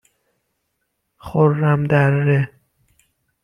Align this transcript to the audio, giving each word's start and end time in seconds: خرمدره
خرمدره 1.25 2.47